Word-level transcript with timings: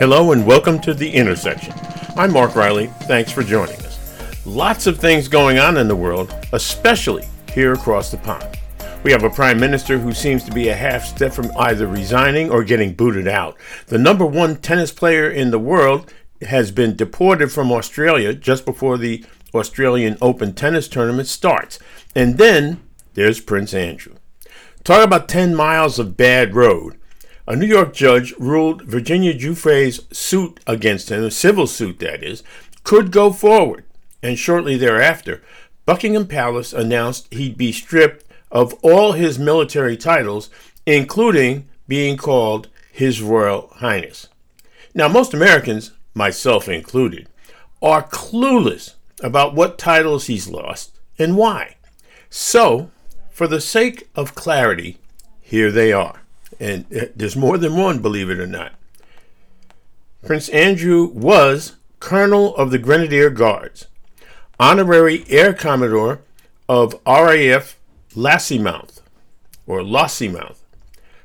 Hello 0.00 0.32
and 0.32 0.46
welcome 0.46 0.80
to 0.80 0.94
The 0.94 1.10
Intersection. 1.10 1.74
I'm 2.16 2.32
Mark 2.32 2.56
Riley. 2.56 2.86
Thanks 3.02 3.30
for 3.30 3.42
joining 3.42 3.76
us. 3.80 4.46
Lots 4.46 4.86
of 4.86 4.98
things 4.98 5.28
going 5.28 5.58
on 5.58 5.76
in 5.76 5.88
the 5.88 5.94
world, 5.94 6.34
especially 6.54 7.28
here 7.52 7.74
across 7.74 8.10
the 8.10 8.16
pond. 8.16 8.58
We 9.02 9.12
have 9.12 9.24
a 9.24 9.28
prime 9.28 9.60
minister 9.60 9.98
who 9.98 10.14
seems 10.14 10.42
to 10.44 10.52
be 10.52 10.70
a 10.70 10.74
half 10.74 11.04
step 11.04 11.34
from 11.34 11.52
either 11.54 11.86
resigning 11.86 12.50
or 12.50 12.64
getting 12.64 12.94
booted 12.94 13.28
out. 13.28 13.58
The 13.88 13.98
number 13.98 14.24
one 14.24 14.56
tennis 14.56 14.90
player 14.90 15.30
in 15.30 15.50
the 15.50 15.58
world 15.58 16.10
has 16.40 16.72
been 16.72 16.96
deported 16.96 17.52
from 17.52 17.70
Australia 17.70 18.32
just 18.32 18.64
before 18.64 18.96
the 18.96 19.22
Australian 19.54 20.16
Open 20.22 20.54
tennis 20.54 20.88
tournament 20.88 21.28
starts. 21.28 21.78
And 22.14 22.38
then 22.38 22.80
there's 23.12 23.38
Prince 23.38 23.74
Andrew. 23.74 24.14
Talk 24.82 25.04
about 25.04 25.28
10 25.28 25.54
miles 25.54 25.98
of 25.98 26.16
bad 26.16 26.54
road. 26.54 26.96
A 27.50 27.56
New 27.56 27.66
York 27.66 27.92
judge 27.92 28.32
ruled 28.38 28.82
Virginia 28.82 29.34
Giuffre's 29.34 30.06
suit 30.16 30.60
against 30.68 31.10
him, 31.10 31.24
a 31.24 31.32
civil 31.32 31.66
suit 31.66 31.98
that 31.98 32.22
is, 32.22 32.44
could 32.84 33.10
go 33.10 33.32
forward. 33.32 33.82
And 34.22 34.38
shortly 34.38 34.76
thereafter, 34.76 35.42
Buckingham 35.84 36.28
Palace 36.28 36.72
announced 36.72 37.26
he'd 37.34 37.58
be 37.58 37.72
stripped 37.72 38.24
of 38.52 38.74
all 38.84 39.14
his 39.14 39.36
military 39.36 39.96
titles, 39.96 40.48
including 40.86 41.68
being 41.88 42.16
called 42.16 42.68
His 42.92 43.20
Royal 43.20 43.66
Highness. 43.78 44.28
Now, 44.94 45.08
most 45.08 45.34
Americans, 45.34 45.90
myself 46.14 46.68
included, 46.68 47.28
are 47.82 48.04
clueless 48.06 48.94
about 49.24 49.56
what 49.56 49.76
titles 49.76 50.28
he's 50.28 50.46
lost 50.46 51.00
and 51.18 51.36
why. 51.36 51.74
So, 52.28 52.92
for 53.28 53.48
the 53.48 53.60
sake 53.60 54.08
of 54.14 54.36
clarity, 54.36 54.98
here 55.40 55.72
they 55.72 55.92
are 55.92 56.19
and 56.60 56.84
uh, 56.94 57.06
there's 57.16 57.36
more 57.36 57.58
than 57.58 57.76
one, 57.76 58.00
believe 58.00 58.30
it 58.30 58.38
or 58.38 58.46
not. 58.46 58.72
Prince 60.24 60.50
Andrew 60.50 61.06
was 61.06 61.76
Colonel 61.98 62.54
of 62.56 62.70
the 62.70 62.78
Grenadier 62.78 63.30
Guards, 63.30 63.86
Honorary 64.60 65.24
Air 65.28 65.54
Commodore 65.54 66.20
of 66.68 66.94
RAF 67.06 67.78
Lossiemouth, 68.14 69.00
or 69.66 69.80
Lossiemouth, 69.80 70.58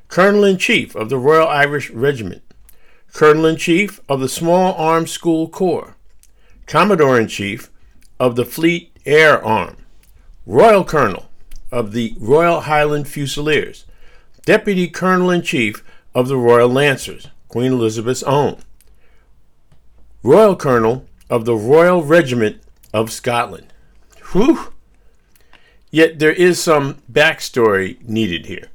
Colonel 0.08 0.44
in 0.44 0.56
Chief 0.56 0.94
of 0.96 1.10
the 1.10 1.18
Royal 1.18 1.46
Irish 1.46 1.90
Regiment, 1.90 2.42
Colonel 3.12 3.46
in 3.46 3.56
Chief 3.56 4.00
of 4.08 4.20
the 4.20 4.28
Small 4.28 4.74
Arms 4.74 5.10
School 5.10 5.48
Corps, 5.48 5.96
Commodore 6.66 7.20
in 7.20 7.28
Chief 7.28 7.70
of 8.18 8.36
the 8.36 8.44
Fleet 8.44 8.92
Air 9.04 9.44
Arm, 9.44 9.76
Royal 10.46 10.84
Colonel 10.84 11.28
of 11.70 11.92
the 11.92 12.14
Royal 12.18 12.62
Highland 12.62 13.08
Fusiliers, 13.08 13.85
Deputy 14.46 14.86
Colonel 14.86 15.32
in 15.32 15.42
Chief 15.42 15.82
of 16.14 16.28
the 16.28 16.36
Royal 16.36 16.68
Lancers, 16.68 17.26
Queen 17.48 17.72
Elizabeth's 17.72 18.22
own, 18.22 18.58
Royal 20.22 20.54
Colonel 20.54 21.04
of 21.28 21.44
the 21.44 21.56
Royal 21.56 22.04
Regiment 22.04 22.62
of 22.94 23.10
Scotland. 23.10 23.72
Whew! 24.30 24.72
Yet 25.90 26.20
there 26.20 26.32
is 26.32 26.62
some 26.62 27.02
backstory 27.10 28.00
needed 28.08 28.46
here. 28.46 28.68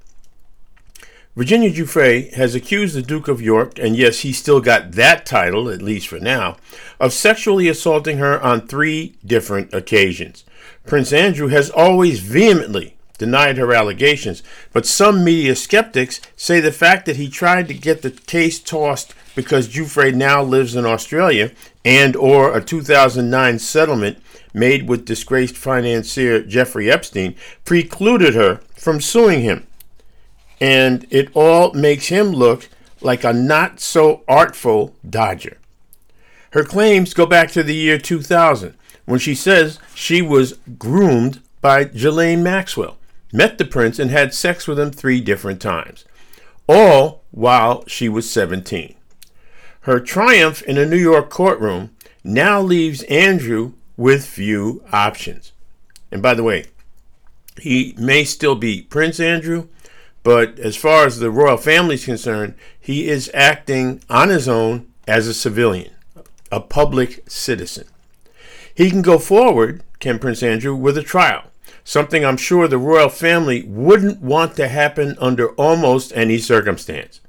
Virginia 1.38 1.72
Giuffre 1.72 2.34
has 2.34 2.54
accused 2.54 2.94
the 2.94 3.02
Duke 3.02 3.30
of 3.30 3.42
York, 3.42 3.80
and 3.80 3.96
yes, 3.96 4.20
he 4.20 4.34
still 4.34 4.60
got 4.60 4.92
that 4.92 5.26
title, 5.26 5.70
at 5.70 5.82
least 5.82 6.10
for 6.10 6.20
now, 6.20 6.58
of 7.00 7.14
sexually 7.14 7.70
assaulting 7.70 8.18
her 8.18 8.42
on 8.42 8.68
three 8.68 9.16
different 9.26 9.74
occasions. 9.74 10.44
Prince 10.86 11.14
Andrew 11.14 11.48
has 11.48 11.70
always 11.70 12.20
vehemently 12.20 12.98
denied 13.22 13.56
her 13.58 13.72
allegations, 13.72 14.42
but 14.74 14.84
some 14.84 15.24
media 15.24 15.56
skeptics 15.56 16.20
say 16.36 16.60
the 16.60 16.72
fact 16.72 17.06
that 17.06 17.18
he 17.18 17.30
tried 17.30 17.68
to 17.68 17.74
get 17.76 18.02
the 18.02 18.10
case 18.10 18.60
tossed 18.60 19.14
because 19.36 19.68
Giuffre 19.68 20.12
now 20.12 20.42
lives 20.42 20.76
in 20.76 20.88
Australia 20.88 21.52
and 21.86 22.16
or 22.16 22.58
a 22.58 22.64
2009 22.64 23.60
settlement 23.60 24.18
made 24.56 24.90
with 24.90 25.06
disgraced 25.06 25.56
financier 25.56 26.42
Jeffrey 26.42 26.90
Epstein 26.90 27.36
precluded 27.64 28.34
her 28.34 28.56
from 28.74 29.00
suing 29.00 29.42
him. 29.42 29.68
And 30.60 31.06
it 31.12 31.30
all 31.36 31.72
makes 31.74 32.08
him 32.08 32.30
look 32.30 32.70
like 33.02 33.24
a 33.24 33.34
not 33.34 33.80
so 33.80 34.24
artful 34.28 34.96
dodger. 35.08 35.60
Her 36.54 36.64
claims 36.64 37.14
go 37.14 37.28
back 37.28 37.52
to 37.52 37.62
the 37.62 37.76
year 37.76 38.00
2000 38.00 38.74
when 39.06 39.20
she 39.20 39.36
says 39.36 39.78
she 39.94 40.24
was 40.24 40.58
groomed 40.80 41.40
by 41.62 41.84
Ghislaine 41.84 42.42
Maxwell 42.42 42.98
met 43.32 43.58
the 43.58 43.66
prince, 43.66 44.00
and 44.00 44.12
had 44.12 44.34
sex 44.34 44.68
with 44.68 44.80
him 44.80 44.92
three 44.92 45.22
different 45.22 45.62
times, 45.62 46.06
all 46.68 47.24
while 47.32 47.84
she 47.88 48.10
was 48.10 48.30
17. 48.30 48.96
Her 49.82 50.00
triumph 50.00 50.62
in 50.64 50.78
a 50.78 50.86
New 50.86 50.98
York 50.98 51.30
courtroom 51.30 51.92
now 52.24 52.62
leaves 52.62 53.04
Andrew 53.04 53.74
with 53.98 54.26
few 54.26 54.84
options. 54.92 55.54
And 56.12 56.22
by 56.22 56.34
the 56.34 56.44
way, 56.44 56.66
he 57.60 57.96
may 57.98 58.24
still 58.24 58.56
be 58.56 58.82
Prince 58.82 59.20
Andrew, 59.20 59.68
but 60.24 60.60
as 60.60 60.76
far 60.76 61.06
as 61.06 61.20
the 61.20 61.32
royal 61.32 61.58
family 61.58 61.96
is 61.96 62.06
concerned, 62.06 62.54
he 62.80 63.10
is 63.10 63.32
acting 63.34 64.02
on 64.10 64.30
his 64.30 64.48
own 64.48 64.88
as 65.08 65.28
a 65.28 65.34
civilian, 65.34 65.92
a 66.52 66.60
public 66.60 67.24
citizen. 67.30 67.88
He 68.74 68.90
can 68.90 69.02
go 69.02 69.18
forward, 69.18 69.84
can 70.00 70.20
Prince 70.20 70.44
Andrew, 70.44 70.76
with 70.76 70.98
a 70.98 71.04
trial 71.04 71.51
something 71.84 72.24
I'm 72.24 72.38
sure 72.38 72.68
the 72.68 72.78
royal 72.78 73.10
family 73.10 73.64
wouldn't 73.64 74.22
want 74.22 74.56
to 74.56 74.68
happen 74.68 75.16
under 75.20 75.50
almost 75.52 76.12
any 76.16 76.38
circumstance. 76.38 77.22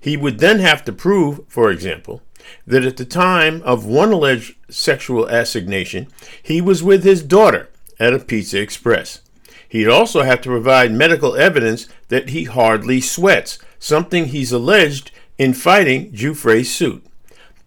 He 0.00 0.16
would 0.16 0.38
then 0.38 0.60
have 0.60 0.84
to 0.84 0.92
prove, 0.92 1.40
for 1.48 1.70
example, 1.70 2.22
that 2.66 2.84
at 2.84 2.96
the 2.96 3.04
time 3.04 3.62
of 3.62 3.84
one 3.84 4.12
alleged 4.12 4.54
sexual 4.70 5.28
assignation, 5.28 6.08
he 6.42 6.60
was 6.60 6.82
with 6.82 7.04
his 7.04 7.22
daughter 7.22 7.68
at 7.98 8.14
a 8.14 8.18
Pizza 8.18 8.60
Express. 8.60 9.20
He'd 9.68 9.88
also 9.88 10.22
have 10.22 10.40
to 10.42 10.48
provide 10.48 10.92
medical 10.92 11.36
evidence 11.36 11.88
that 12.08 12.30
he 12.30 12.44
hardly 12.44 13.00
sweats, 13.00 13.58
something 13.78 14.26
he's 14.26 14.52
alleged 14.52 15.10
in 15.36 15.52
fighting 15.52 16.10
Giuffre's 16.12 16.70
suit. 16.70 17.04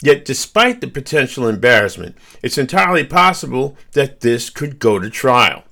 Yet, 0.02 0.26
despite 0.26 0.82
the 0.82 0.88
potential 0.88 1.48
embarrassment, 1.48 2.16
it's 2.42 2.58
entirely 2.58 3.04
possible 3.04 3.78
that 3.92 4.22
this 4.22 4.50
could 4.50 4.80
go 4.80 4.98
to 4.98 5.12
trial. 5.12 5.64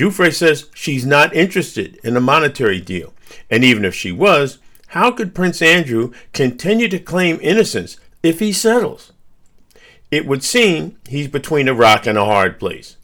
Giuffre 0.00 0.32
says 0.32 0.70
she's 0.72 1.04
not 1.04 1.36
interested 1.36 2.00
in 2.02 2.16
a 2.16 2.22
monetary 2.22 2.80
deal. 2.80 3.12
And 3.50 3.62
even 3.62 3.84
if 3.84 3.94
she 3.94 4.10
was, 4.10 4.58
how 4.88 5.10
could 5.10 5.34
Prince 5.34 5.60
Andrew 5.60 6.12
continue 6.32 6.88
to 6.88 6.98
claim 6.98 7.38
innocence 7.42 7.98
if 8.22 8.38
he 8.38 8.50
settles? 8.50 9.12
It 10.10 10.24
would 10.24 10.42
seem 10.42 10.96
he's 11.06 11.28
between 11.28 11.68
a 11.68 11.74
rock 11.74 12.06
and 12.06 12.16
a 12.16 12.24
hard 12.24 12.58
place. 12.58 12.96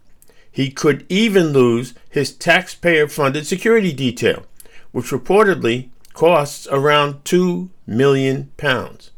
He 0.50 0.70
could 0.70 1.04
even 1.10 1.48
lose 1.48 1.92
his 2.08 2.32
taxpayer 2.32 3.08
funded 3.08 3.46
security 3.46 3.92
detail, 3.92 4.46
which 4.92 5.10
reportedly 5.10 5.90
costs 6.14 6.66
around 6.68 7.26
2 7.26 7.68
million 7.86 8.52
pounds. 8.56 9.10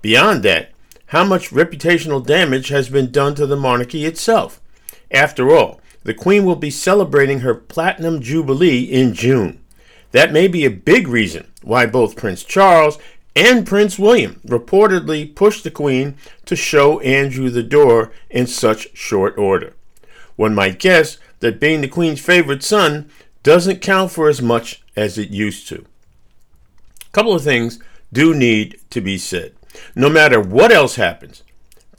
Beyond 0.00 0.44
that, 0.44 0.70
how 1.06 1.24
much 1.24 1.50
reputational 1.50 2.24
damage 2.24 2.68
has 2.68 2.88
been 2.88 3.10
done 3.10 3.34
to 3.34 3.46
the 3.48 3.56
monarchy 3.56 4.04
itself? 4.04 4.60
After 5.10 5.50
all, 5.50 5.80
the 6.08 6.14
Queen 6.14 6.46
will 6.46 6.56
be 6.56 6.70
celebrating 6.70 7.40
her 7.40 7.54
Platinum 7.54 8.22
Jubilee 8.22 8.80
in 8.80 9.12
June. 9.12 9.60
That 10.12 10.32
may 10.32 10.48
be 10.48 10.64
a 10.64 10.70
big 10.70 11.06
reason 11.06 11.52
why 11.60 11.84
both 11.84 12.16
Prince 12.16 12.44
Charles 12.44 12.96
and 13.36 13.66
Prince 13.66 13.98
William 13.98 14.40
reportedly 14.46 15.34
pushed 15.34 15.64
the 15.64 15.70
Queen 15.70 16.16
to 16.46 16.56
show 16.56 16.98
Andrew 17.00 17.50
the 17.50 17.62
door 17.62 18.10
in 18.30 18.46
such 18.46 18.96
short 18.96 19.36
order. 19.36 19.74
One 20.36 20.54
might 20.54 20.78
guess 20.78 21.18
that 21.40 21.60
being 21.60 21.82
the 21.82 21.88
Queen's 21.88 22.22
favorite 22.22 22.62
son 22.62 23.10
doesn't 23.42 23.82
count 23.82 24.10
for 24.10 24.30
as 24.30 24.40
much 24.40 24.82
as 24.96 25.18
it 25.18 25.28
used 25.28 25.68
to. 25.68 25.84
A 27.02 27.10
couple 27.12 27.34
of 27.34 27.44
things 27.44 27.78
do 28.10 28.34
need 28.34 28.80
to 28.88 29.02
be 29.02 29.18
said. 29.18 29.52
No 29.94 30.08
matter 30.08 30.40
what 30.40 30.72
else 30.72 30.94
happens, 30.94 31.42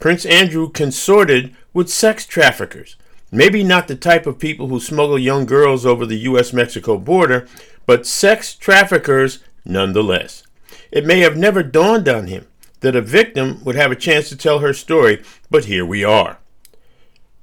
Prince 0.00 0.26
Andrew 0.26 0.68
consorted 0.68 1.54
with 1.72 1.88
sex 1.88 2.26
traffickers 2.26 2.96
Maybe 3.32 3.62
not 3.62 3.88
the 3.88 3.96
type 3.96 4.26
of 4.26 4.38
people 4.38 4.68
who 4.68 4.80
smuggle 4.80 5.18
young 5.18 5.46
girls 5.46 5.86
over 5.86 6.04
the 6.04 6.18
U.S. 6.18 6.52
Mexico 6.52 6.98
border, 6.98 7.46
but 7.86 8.06
sex 8.06 8.54
traffickers 8.54 9.38
nonetheless. 9.64 10.42
It 10.90 11.06
may 11.06 11.20
have 11.20 11.36
never 11.36 11.62
dawned 11.62 12.08
on 12.08 12.26
him 12.26 12.46
that 12.80 12.96
a 12.96 13.02
victim 13.02 13.62
would 13.64 13.76
have 13.76 13.92
a 13.92 13.96
chance 13.96 14.28
to 14.28 14.36
tell 14.36 14.58
her 14.58 14.72
story, 14.72 15.22
but 15.50 15.66
here 15.66 15.86
we 15.86 16.02
are. 16.02 16.38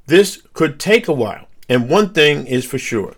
This 0.07 0.41
could 0.53 0.79
take 0.79 1.07
a 1.07 1.13
while, 1.13 1.47
and 1.69 1.89
one 1.89 2.13
thing 2.13 2.47
is 2.47 2.65
for 2.65 2.77
sure 2.77 3.13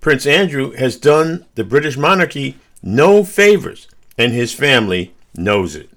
Prince 0.00 0.26
Andrew 0.26 0.72
has 0.72 0.96
done 0.96 1.46
the 1.54 1.64
British 1.64 1.96
monarchy 1.96 2.58
no 2.82 3.24
favors, 3.24 3.88
and 4.18 4.32
his 4.32 4.52
family 4.52 5.14
knows 5.34 5.74
it. 5.74 5.88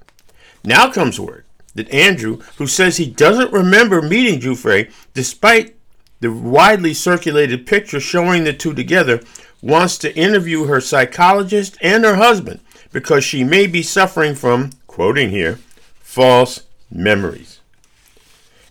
Now 0.63 0.89
comes 0.89 1.19
word 1.19 1.43
that 1.75 1.91
Andrew, 1.91 2.41
who 2.57 2.65
says 2.65 2.97
he 2.97 3.09
doesn't 3.09 3.51
remember 3.51 4.01
meeting 4.01 4.39
Giuffre 4.39 4.91
despite 5.13 5.75
the 6.19 6.31
widely 6.31 6.93
circulated 6.93 7.67
picture 7.67 7.99
showing 7.99 8.43
the 8.43 8.53
two 8.53 8.73
together 8.73 9.21
wants 9.61 9.97
to 9.99 10.15
interview 10.15 10.65
her 10.65 10.81
psychologist 10.81 11.77
and 11.81 12.03
her 12.03 12.15
husband 12.15 12.59
because 12.91 13.23
she 13.23 13.43
may 13.43 13.67
be 13.67 13.83
suffering 13.83 14.35
from, 14.35 14.71
quoting 14.87 15.29
here, 15.29 15.59
false 15.99 16.63
memories. 16.91 17.59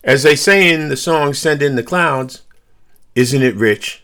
As 0.03 0.23
they 0.23 0.35
say 0.35 0.71
in 0.71 0.89
the 0.89 0.97
song 0.97 1.33
Send 1.33 1.61
in 1.61 1.75
the 1.75 1.83
Clowns, 1.83 2.41
isn't 3.15 3.41
it 3.41 3.55
rich? 3.55 4.03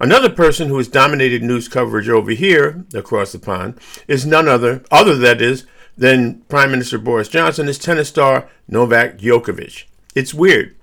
Another 0.00 0.30
person 0.30 0.68
who 0.68 0.78
has 0.78 0.88
dominated 0.88 1.42
news 1.42 1.68
coverage 1.68 2.08
over 2.08 2.32
here 2.32 2.84
across 2.92 3.32
the 3.32 3.38
pond 3.38 3.78
is 4.08 4.26
none 4.26 4.48
other, 4.48 4.82
other 4.90 5.16
that 5.16 5.40
is, 5.40 5.64
than 5.96 6.40
Prime 6.48 6.70
Minister 6.70 6.98
Boris 6.98 7.28
Johnson 7.28 7.68
is 7.68 7.78
tennis 7.78 8.08
star 8.08 8.48
Novak 8.66 9.18
Djokovic. 9.18 9.84
It's 10.14 10.34
weird. 10.34 10.74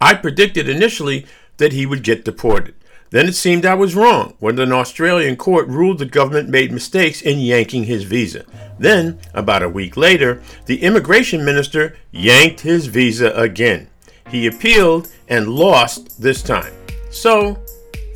I 0.00 0.14
predicted 0.14 0.68
initially 0.68 1.26
that 1.56 1.72
he 1.72 1.86
would 1.86 2.02
get 2.02 2.24
deported. 2.24 2.74
Then 3.10 3.28
it 3.28 3.34
seemed 3.34 3.64
I 3.64 3.74
was 3.74 3.94
wrong 3.94 4.34
when 4.40 4.58
an 4.58 4.72
Australian 4.72 5.36
court 5.36 5.68
ruled 5.68 5.98
the 5.98 6.04
government 6.04 6.48
made 6.48 6.72
mistakes 6.72 7.22
in 7.22 7.38
yanking 7.38 7.84
his 7.84 8.02
visa. 8.02 8.44
Then, 8.78 9.20
about 9.32 9.62
a 9.62 9.68
week 9.68 9.96
later, 9.96 10.42
the 10.66 10.82
immigration 10.82 11.44
minister 11.44 11.96
yanked 12.10 12.62
his 12.62 12.86
visa 12.86 13.32
again. 13.34 13.88
He 14.30 14.48
appealed 14.48 15.12
and 15.28 15.48
lost 15.48 16.20
this 16.20 16.42
time. 16.42 16.72
So, 17.10 17.62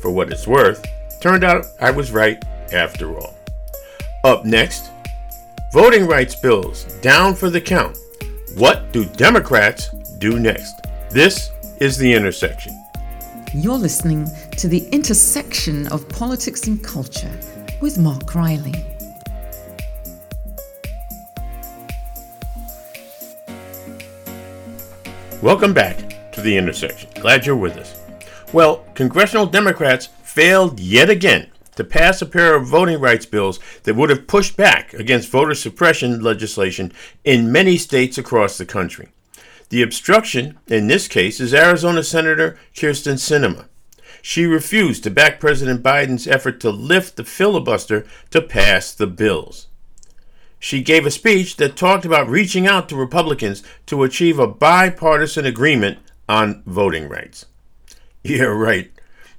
for 0.01 0.11
what 0.11 0.31
it's 0.33 0.47
worth, 0.47 0.85
turned 1.21 1.45
out 1.45 1.65
I 1.79 1.91
was 1.91 2.11
right 2.11 2.43
after 2.73 3.17
all. 3.17 3.37
Up 4.25 4.43
next, 4.43 4.89
voting 5.71 6.07
rights 6.07 6.35
bills 6.35 6.83
down 7.01 7.35
for 7.35 7.49
the 7.49 7.61
count. 7.61 7.97
What 8.55 8.91
do 8.91 9.05
Democrats 9.05 9.89
do 10.17 10.39
next? 10.39 10.73
This 11.09 11.51
is 11.79 11.97
The 11.97 12.13
Intersection. 12.13 12.77
You're 13.53 13.77
listening 13.77 14.27
to 14.57 14.67
The 14.67 14.85
Intersection 14.89 15.87
of 15.87 16.09
Politics 16.09 16.67
and 16.67 16.83
Culture 16.83 17.31
with 17.79 17.97
Mark 17.97 18.35
Riley. 18.35 18.73
Welcome 25.41 25.73
back 25.73 26.33
to 26.33 26.41
The 26.41 26.57
Intersection. 26.57 27.11
Glad 27.15 27.45
you're 27.45 27.55
with 27.55 27.77
us. 27.77 28.01
Well, 28.51 28.83
congressional 28.93 29.45
Democrats 29.45 30.07
failed 30.21 30.81
yet 30.81 31.09
again 31.09 31.49
to 31.77 31.85
pass 31.85 32.21
a 32.21 32.25
pair 32.25 32.57
of 32.57 32.67
voting 32.67 32.99
rights 32.99 33.25
bills 33.25 33.57
that 33.83 33.95
would 33.95 34.09
have 34.09 34.27
pushed 34.27 34.57
back 34.57 34.93
against 34.93 35.29
voter 35.29 35.55
suppression 35.55 36.21
legislation 36.21 36.91
in 37.23 37.53
many 37.53 37.77
states 37.77 38.17
across 38.17 38.57
the 38.57 38.65
country. 38.65 39.13
The 39.69 39.83
obstruction, 39.83 40.57
in 40.67 40.87
this 40.87 41.07
case, 41.07 41.39
is 41.39 41.53
Arizona 41.53 42.03
Senator 42.03 42.57
Kyrsten 42.73 43.15
Sinema. 43.15 43.65
She 44.21 44.45
refused 44.45 45.03
to 45.03 45.11
back 45.11 45.39
President 45.39 45.83
Biden's 45.83 46.27
effort 46.27 46.59
to 46.61 46.71
lift 46.71 47.15
the 47.15 47.23
filibuster 47.23 48.05
to 48.31 48.41
pass 48.41 48.93
the 48.93 49.07
bills. 49.07 49.67
She 50.59 50.81
gave 50.81 51.05
a 51.05 51.11
speech 51.11 51.55
that 51.57 51.77
talked 51.77 52.03
about 52.03 52.27
reaching 52.27 52.67
out 52.67 52.89
to 52.89 52.95
Republicans 52.95 53.63
to 53.85 54.03
achieve 54.03 54.39
a 54.39 54.47
bipartisan 54.47 55.45
agreement 55.45 55.99
on 56.27 56.63
voting 56.65 57.07
rights. 57.07 57.45
Yeah, 58.23 58.43
right. 58.43 58.91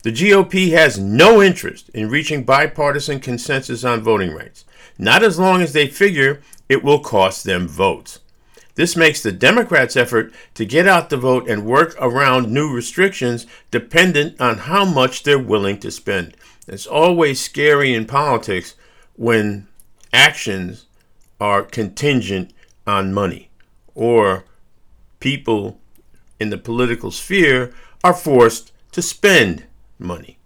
The 0.02 0.12
GOP 0.12 0.70
has 0.70 0.98
no 0.98 1.42
interest 1.42 1.90
in 1.90 2.08
reaching 2.08 2.44
bipartisan 2.44 3.20
consensus 3.20 3.84
on 3.84 4.00
voting 4.00 4.32
rights, 4.32 4.64
not 4.96 5.22
as 5.22 5.38
long 5.38 5.60
as 5.60 5.74
they 5.74 5.88
figure 5.88 6.40
it 6.70 6.82
will 6.82 7.00
cost 7.00 7.44
them 7.44 7.68
votes. 7.68 8.20
This 8.74 8.96
makes 8.96 9.22
the 9.22 9.32
Democrats' 9.32 9.96
effort 9.96 10.32
to 10.54 10.64
get 10.64 10.86
out 10.86 11.10
the 11.10 11.16
vote 11.16 11.48
and 11.48 11.64
work 11.64 11.94
around 12.00 12.50
new 12.50 12.72
restrictions 12.72 13.46
dependent 13.70 14.40
on 14.40 14.58
how 14.58 14.84
much 14.84 15.22
they're 15.22 15.38
willing 15.38 15.78
to 15.80 15.90
spend. 15.90 16.36
It's 16.66 16.86
always 16.86 17.40
scary 17.40 17.94
in 17.94 18.06
politics 18.06 18.74
when 19.16 19.66
actions 20.12 20.86
are 21.40 21.62
contingent 21.62 22.52
on 22.86 23.12
money 23.12 23.50
or 23.94 24.44
people 25.18 25.80
in 26.38 26.50
the 26.50 26.58
political 26.58 27.10
sphere 27.10 27.72
are 28.02 28.14
forced 28.14 28.72
to 28.92 29.02
spend 29.02 29.64
money. 29.98 30.38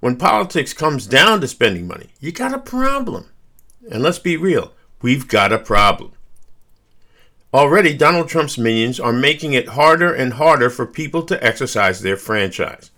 When 0.00 0.16
politics 0.16 0.72
comes 0.72 1.06
down 1.06 1.40
to 1.40 1.48
spending 1.48 1.86
money, 1.86 2.10
you 2.20 2.32
got 2.32 2.54
a 2.54 2.58
problem. 2.58 3.30
And 3.90 4.02
let's 4.02 4.18
be 4.18 4.36
real, 4.36 4.72
we've 5.02 5.28
got 5.28 5.52
a 5.52 5.58
problem. 5.58 6.12
Already, 7.52 7.94
Donald 7.94 8.28
Trump's 8.28 8.58
minions 8.58 9.00
are 9.00 9.12
making 9.12 9.54
it 9.54 9.68
harder 9.68 10.12
and 10.12 10.34
harder 10.34 10.68
for 10.68 10.84
people 10.84 11.22
to 11.22 11.42
exercise 11.42 12.02
their 12.02 12.16
franchise. 12.16 12.90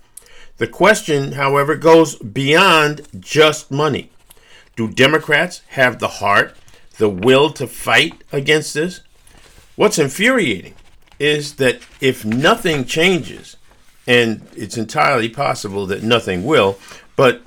The 0.56 0.67
question, 0.67 1.32
however, 1.32 1.76
goes 1.76 2.17
beyond 2.17 3.06
just 3.20 3.70
money. 3.70 4.11
Do 4.75 4.88
Democrats 4.88 5.62
have 5.69 6.00
the 6.00 6.08
heart, 6.08 6.56
the 6.99 7.08
will 7.08 7.50
to 7.50 7.67
fight 7.67 8.25
against 8.32 8.75
this? 8.75 9.02
What's 9.76 9.99
infuriating 9.99 10.75
is 11.20 11.55
that 11.55 11.81
if 12.00 12.25
nothing 12.25 12.85
changes, 12.85 13.56
and 14.06 14.47
it's 14.56 14.76
entirely 14.76 15.29
possible 15.29 15.87
that 15.87 16.02
nothing 16.02 16.44
will, 16.44 16.76
but 17.14 17.43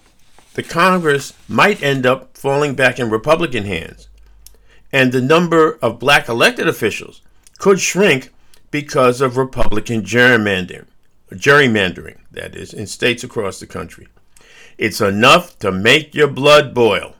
the 0.53 0.63
Congress 0.63 1.33
might 1.49 1.83
end 1.83 2.05
up 2.05 2.37
falling 2.37 2.75
back 2.75 2.97
in 2.97 3.09
Republican 3.09 3.65
hands. 3.65 4.07
And 4.93 5.11
the 5.11 5.21
number 5.21 5.79
of 5.81 5.99
black 5.99 6.29
elected 6.29 6.67
officials 6.67 7.21
could 7.57 7.79
shrink 7.79 8.31
because 8.69 9.21
of 9.21 9.37
Republican 9.37 10.03
gerrymandering, 10.03 10.85
gerrymandering, 11.31 12.19
that 12.31 12.55
is, 12.55 12.73
in 12.73 12.85
states 12.85 13.23
across 13.23 13.59
the 13.59 13.65
country. 13.65 14.07
It's 14.77 15.01
enough 15.01 15.57
to 15.59 15.71
make 15.71 16.13
your 16.13 16.27
blood 16.27 16.75
boil. 16.75 17.15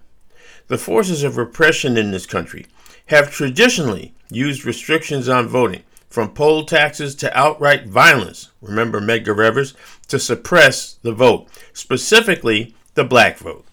The 0.67 0.77
forces 0.77 1.23
of 1.23 1.35
repression 1.35 1.97
in 1.97 2.11
this 2.11 2.27
country 2.27 2.67
have 3.07 3.31
traditionally 3.31 4.13
used 4.29 4.65
restrictions 4.65 5.27
on 5.27 5.47
voting 5.47 5.83
from 6.09 6.29
poll 6.29 6.65
taxes 6.65 7.15
to 7.15 7.37
outright 7.37 7.87
violence, 7.87 8.51
remember 8.61 9.01
Medgar 9.01 9.43
Evers, 9.43 9.73
to 10.07 10.19
suppress 10.19 10.93
the 11.01 11.11
vote, 11.11 11.47
specifically 11.73 12.75
the 12.93 13.03
black 13.03 13.39
vote. 13.39 13.65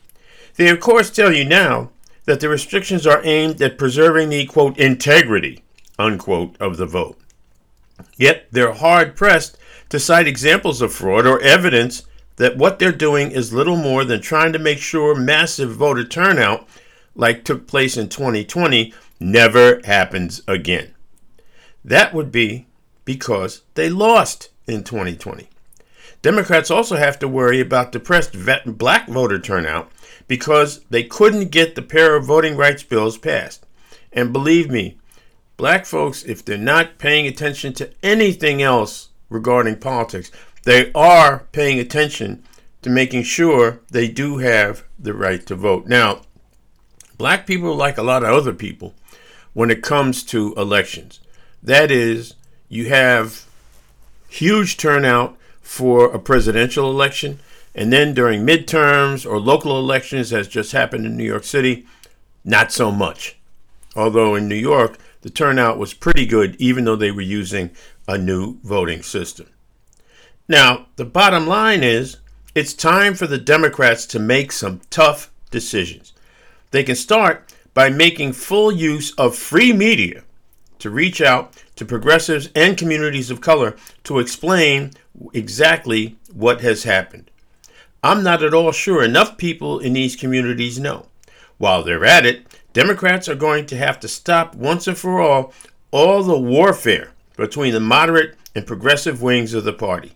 They, 0.57 0.71
of 0.71 0.80
course, 0.80 1.11
tell 1.11 1.33
you 1.35 1.45
now 1.45 1.90
that 2.25 2.41
the 2.41 2.49
restrictions 2.49 3.07
are 3.07 3.25
aimed 3.25 3.61
at 3.62 3.79
preserving 3.79 4.29
the, 4.29 4.47
quote, 4.47 4.79
integrity, 4.79 5.62
unquote, 5.99 6.57
of 6.61 6.77
the 6.77 6.87
vote. 6.87 7.19
Yet 8.17 8.47
they're 8.50 8.73
hard 8.73 9.17
pressed 9.17 9.59
to 9.89 9.99
cite 9.99 10.27
examples 10.27 10.81
of 10.81 10.93
fraud 10.93 11.27
or 11.27 11.41
evidence 11.41 12.05
that 12.37 12.57
what 12.57 12.79
they're 12.79 12.93
doing 12.93 13.31
is 13.31 13.53
little 13.53 13.77
more 13.77 14.05
than 14.05 14.21
trying 14.21 14.53
to 14.53 14.59
make 14.59 14.79
sure 14.79 15.15
massive 15.15 15.73
voter 15.75 16.05
turnout, 16.05 16.67
like 17.15 17.45
took 17.45 17.67
place 17.67 17.97
in 17.97 18.09
2020, 18.09 18.95
never 19.19 19.81
happens 19.85 20.41
again. 20.49 20.95
That 21.85 22.15
would 22.15 22.33
be 22.33 22.67
because 23.05 23.62
they 23.75 23.91
lost 23.91 24.50
in 24.67 24.85
2020. 24.85 25.49
Democrats 26.23 26.71
also 26.71 26.97
have 26.97 27.19
to 27.19 27.29
worry 27.29 27.61
about 27.61 27.93
depressed 27.93 28.37
black 28.67 29.07
voter 29.09 29.39
turnout 29.39 29.91
because 30.31 30.79
they 30.91 31.03
couldn't 31.03 31.51
get 31.51 31.75
the 31.75 31.83
pair 31.83 32.15
of 32.15 32.25
voting 32.25 32.57
rights 32.57 32.85
bills 32.85 33.19
passed. 33.19 33.67
And 34.13 34.33
believe 34.33 34.71
me, 34.71 34.97
black 35.57 35.85
folks, 35.85 36.23
if 36.23 36.45
they're 36.45 36.57
not 36.57 36.99
paying 36.99 37.27
attention 37.27 37.73
to 37.73 37.91
anything 38.01 38.63
else 38.63 39.09
regarding 39.29 39.81
politics, 39.81 40.31
they 40.63 40.93
are 40.93 41.49
paying 41.51 41.81
attention 41.81 42.45
to 42.83 42.91
making 42.91 43.25
sure 43.25 43.81
they 43.91 44.07
do 44.07 44.39
have 44.39 44.85
the 45.01 45.15
right 45.15 45.45
to 45.47 45.57
vote. 45.57 45.89
Now, 45.89 46.23
black 47.19 47.45
people, 47.45 47.75
like 47.75 47.99
a 47.99 48.05
lot 48.05 48.23
of 48.23 48.33
other 48.33 48.55
people, 48.55 48.95
when 49.53 49.69
it 49.69 49.83
comes 49.83 50.23
to 50.27 50.55
elections, 50.57 51.19
that 51.61 51.91
is, 51.91 52.35
you 52.69 52.89
have 52.89 53.47
huge 54.29 54.77
turnout 54.77 55.37
for 55.61 56.05
a 56.13 56.21
presidential 56.21 56.89
election, 56.89 57.41
and 57.75 57.93
then 57.93 58.15
during 58.15 58.45
midterms 58.45 59.29
or 59.29 59.39
local 59.39 59.79
elections, 59.79 60.33
as 60.33 60.49
just 60.49 60.73
happened 60.73 61.07
in 61.07 61.17
New 61.17 61.25
York 61.25 61.45
City, 61.45 61.87
not 62.45 62.73
so 62.73 62.91
much. 62.91 63.37
Although 63.95 64.35
in 64.35 64.49
New 64.49 64.57
York, 64.57 64.99
the 65.23 65.31
turnout 65.31 65.79
was 65.79 65.95
pretty 65.95 66.27
good, 66.27 66.57
even 66.59 66.85
though 66.85 66.97
they 66.97 67.11
were 67.11 67.21
using 67.21 67.71
a 68.09 68.17
new 68.17 68.59
voting 68.62 69.03
system. 69.03 69.47
Now, 70.49 70.87
the 70.97 71.05
bottom 71.05 71.47
line 71.47 71.85
is 71.85 72.17
it's 72.55 72.75
time 72.75 73.15
for 73.15 73.27
the 73.27 73.39
Democrats 73.39 74.07
to 74.07 74.19
make 74.19 74.50
some 74.50 74.81
tough 74.91 75.31
decisions. 75.50 76.12
They 76.73 76.83
can 76.83 76.97
start 76.97 77.55
by 77.75 77.91
making 77.91 78.33
full 78.33 78.73
use 78.73 79.12
of 79.12 79.37
free 79.37 79.73
media 79.73 80.25
to 80.81 80.91
reach 80.91 81.21
out 81.21 81.53
to 81.77 81.85
progressives 81.85 82.49
and 82.55 82.77
communities 82.77 83.31
of 83.31 83.41
color 83.41 83.77
to 84.05 84.19
explain 84.19 84.93
exactly 85.33 86.17
what 86.33 86.62
has 86.62 86.83
happened. 86.83 87.31
I'm 88.02 88.23
not 88.23 88.42
at 88.42 88.54
all 88.54 88.73
sure 88.73 89.02
enough 89.02 89.37
people 89.37 89.78
in 89.78 89.92
these 89.92 90.16
communities 90.16 90.78
know. 90.78 91.07
While 91.59 91.83
they're 91.83 92.04
at 92.04 92.25
it, 92.25 92.47
Democrats 92.73 93.28
are 93.28 93.35
going 93.35 93.66
to 93.66 93.76
have 93.76 94.00
to 94.00 94.09
stop 94.09 94.54
once 94.54 94.87
and 94.87 94.97
for 94.97 95.21
all 95.21 95.52
all 95.90 96.23
the 96.23 96.38
warfare 96.38 97.12
between 97.37 97.73
the 97.73 97.80
moderate 97.80 98.37
and 98.54 98.66
progressive 98.66 99.21
wings 99.21 99.52
of 99.54 99.64
the 99.64 99.73
party. 99.73 100.12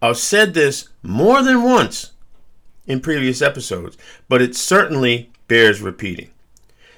I've 0.00 0.16
said 0.16 0.54
this 0.54 0.88
more 1.02 1.42
than 1.42 1.62
once 1.62 2.12
in 2.86 3.00
previous 3.00 3.42
episodes, 3.42 3.96
but 4.28 4.42
it 4.42 4.56
certainly 4.56 5.30
bears 5.48 5.80
repeating. 5.80 6.30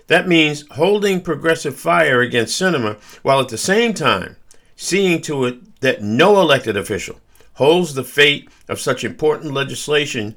That 0.07 0.28
means 0.28 0.64
holding 0.73 1.21
progressive 1.21 1.76
fire 1.76 2.21
against 2.21 2.61
Sinema 2.61 2.99
while 3.23 3.40
at 3.40 3.49
the 3.49 3.59
same 3.59 3.95
time 3.95 4.37
seeing 4.76 5.21
to 5.23 5.45
it 5.45 5.81
that 5.81 6.02
no 6.02 6.40
elected 6.40 6.76
official 6.76 7.21
holds 7.55 7.95
the 7.95 8.05
fate 8.05 8.49
of 8.69 8.81
such 8.81 9.05
important 9.05 9.53
legislation 9.53 10.37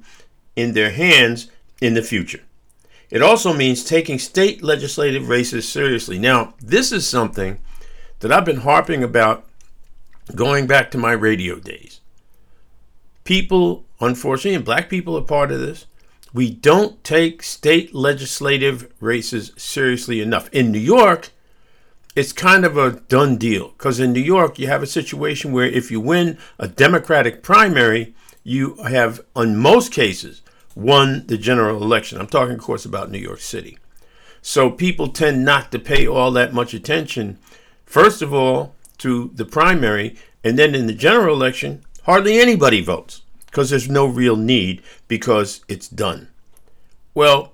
in 0.55 0.73
their 0.73 0.91
hands 0.91 1.49
in 1.81 1.93
the 1.93 2.01
future. 2.01 2.41
It 3.09 3.21
also 3.21 3.53
means 3.53 3.83
taking 3.83 4.19
state 4.19 4.63
legislative 4.63 5.29
races 5.29 5.67
seriously. 5.67 6.19
Now, 6.19 6.55
this 6.59 6.91
is 6.91 7.07
something 7.07 7.59
that 8.19 8.31
I've 8.31 8.45
been 8.45 8.57
harping 8.61 9.03
about 9.03 9.45
going 10.35 10.67
back 10.67 10.91
to 10.91 10.97
my 10.97 11.13
radio 11.13 11.59
days. 11.59 12.01
People, 13.23 13.85
unfortunately, 14.01 14.55
and 14.55 14.65
black 14.65 14.89
people 14.89 15.17
are 15.17 15.21
part 15.21 15.51
of 15.51 15.59
this, 15.59 15.85
we 16.33 16.49
don't 16.49 17.01
take 17.03 17.43
state 17.43 17.95
legislative 17.95 18.91
races 18.99 19.53
seriously 19.55 20.19
enough. 20.21 20.49
In 20.51 20.71
New 20.71 20.79
York, 20.79 21.31
it's 22.17 22.33
kind 22.33 22.65
of 22.65 22.77
a 22.77 22.93
done 23.09 23.37
deal 23.37 23.69
because 23.77 23.99
in 23.99 24.11
New 24.11 24.19
York, 24.19 24.57
you 24.57 24.65
have 24.65 24.81
a 24.81 24.87
situation 24.87 25.51
where 25.51 25.67
if 25.67 25.91
you 25.91 26.01
win 26.01 26.39
a 26.57 26.67
Democratic 26.67 27.43
primary, 27.43 28.15
you 28.43 28.73
have, 28.77 29.21
in 29.35 29.55
most 29.55 29.91
cases, 29.91 30.41
won 30.73 31.27
the 31.27 31.37
general 31.37 31.79
election. 31.79 32.17
I'm 32.17 32.25
talking, 32.25 32.55
of 32.55 32.61
course, 32.61 32.85
about 32.85 33.11
New 33.11 33.19
York 33.19 33.39
City. 33.39 33.77
So 34.41 34.71
people 34.71 35.09
tend 35.09 35.45
not 35.45 35.71
to 35.71 35.77
pay 35.77 36.07
all 36.07 36.31
that 36.31 36.55
much 36.55 36.73
attention, 36.73 37.37
first 37.85 38.23
of 38.23 38.33
all, 38.33 38.73
to 38.97 39.29
the 39.35 39.45
primary, 39.45 40.17
and 40.43 40.57
then 40.57 40.73
in 40.73 40.87
the 40.87 40.93
general 40.93 41.35
election, 41.35 41.85
hardly 42.05 42.39
anybody 42.39 42.81
votes 42.81 43.21
because 43.45 43.69
there's 43.69 43.91
no 43.91 44.07
real 44.07 44.35
need 44.35 44.81
because 45.07 45.61
it's 45.67 45.87
done. 45.87 46.29
Well, 47.13 47.53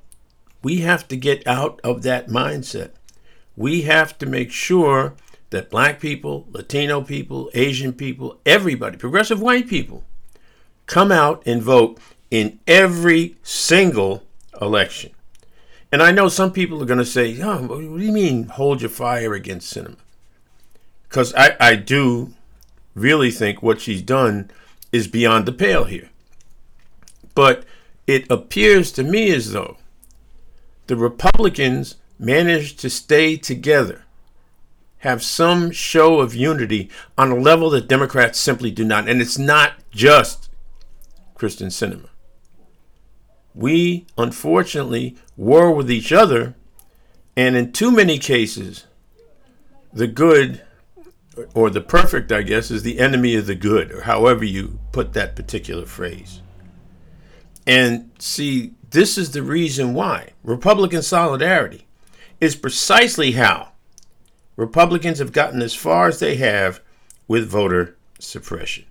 we 0.62 0.78
have 0.78 1.06
to 1.10 1.18
get 1.18 1.46
out 1.46 1.82
of 1.84 2.04
that 2.04 2.30
mindset. 2.30 2.92
We 3.56 3.84
have 3.84 4.18
to 4.20 4.26
make 4.26 4.52
sure 4.52 5.14
that 5.52 5.70
black 5.70 6.00
people, 6.00 6.48
Latino 6.52 7.02
people, 7.02 7.50
Asian 7.54 7.94
people, 7.94 8.40
everybody, 8.46 8.98
progressive 8.98 9.42
white 9.42 9.68
people, 9.68 10.04
come 10.88 11.12
out 11.12 11.44
and 11.46 11.62
vote 11.62 12.00
in 12.32 12.60
every 12.66 13.36
single 13.44 14.24
election. 14.60 15.12
And 15.92 16.02
I 16.02 16.12
know 16.12 16.28
some 16.28 16.52
people 16.52 16.82
are 16.82 16.88
going 16.88 16.98
to 16.98 17.06
say, 17.06 17.40
oh, 17.40 17.68
what 17.68 17.78
do 17.78 18.00
you 18.00 18.12
mean 18.12 18.46
hold 18.46 18.82
your 18.82 18.90
fire 18.90 19.34
against 19.34 19.72
Sinema? 19.72 19.98
Because 21.08 21.36
I, 21.36 21.56
I 21.60 21.76
do 21.76 22.34
really 22.96 23.30
think 23.30 23.62
what 23.62 23.80
she's 23.80 24.02
done 24.02 24.50
is 24.92 25.08
beyond 25.08 25.46
the 25.46 25.52
pale 25.52 25.84
here. 25.84 26.10
But 27.36 27.66
it 28.08 28.30
appears 28.32 28.92
to 28.94 29.04
me 29.04 29.32
as 29.32 29.52
though 29.52 29.78
the 30.88 30.96
Republicans 30.96 31.96
managed 32.20 32.80
to 32.80 32.90
stay 32.90 33.38
together, 33.38 34.04
have 35.00 35.22
some 35.24 35.72
show 35.72 36.20
of 36.20 36.34
unity 36.34 36.90
on 37.18 37.32
a 37.32 37.36
level 37.36 37.70
that 37.72 37.88
Democrats 37.88 38.40
simply 38.40 38.72
do 38.72 38.86
not. 38.86 39.10
And 39.10 39.22
it's 39.22 39.38
not 39.38 39.74
just 39.92 40.50
Kyrsten 41.38 41.68
Sinema. 41.68 42.10
we 43.56 44.06
unfortunately 44.18 45.16
war 45.38 45.74
with 45.74 45.90
each 45.92 46.12
other, 46.12 46.56
and 47.36 47.56
in 47.56 47.72
too 47.72 47.92
many 47.92 48.18
cases, 48.18 48.86
the 49.92 50.08
good 50.08 50.62
or 51.56 51.70
the 51.70 51.82
perfect, 51.82 52.32
I 52.32 52.44
guess, 52.44 52.70
is 52.70 52.84
the 52.84 53.00
enemy 53.00 53.36
of 53.36 53.48
the 53.48 53.56
good, 53.56 53.92
or 53.92 54.02
however 54.02 54.44
you 54.44 54.80
put 54.92 55.14
that 55.14 55.36
particular 55.36 55.86
phrase. 55.86 56.42
And 57.66 58.12
see, 58.20 58.74
this 58.92 59.18
is 59.18 59.32
the 59.32 59.42
reason 59.42 59.94
why 59.94 60.30
Republican 60.44 61.02
solidarity 61.02 61.88
is 62.44 62.56
precisely 62.56 63.32
how 63.32 63.70
Republicans 64.56 65.20
have 65.20 65.32
gotten 65.32 65.62
as 65.62 65.74
far 65.74 66.08
as 66.08 66.20
they 66.20 66.36
have 66.36 66.82
with 67.28 67.50
voter 67.50 67.96
suppression. 68.20 68.86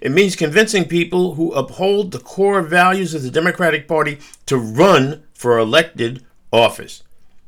It 0.00 0.12
means 0.12 0.34
convincing 0.34 0.86
people 0.86 1.34
who 1.34 1.52
uphold 1.52 2.10
the 2.10 2.18
core 2.18 2.62
values 2.62 3.14
of 3.14 3.22
the 3.22 3.30
Democratic 3.30 3.86
Party 3.86 4.18
to 4.46 4.56
run 4.56 5.24
for 5.34 5.58
elected 5.58 6.24
office. 6.52 7.02